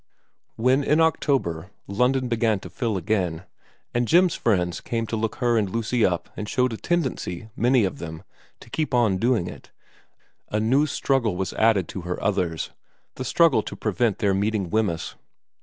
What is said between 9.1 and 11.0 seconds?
doing it, a new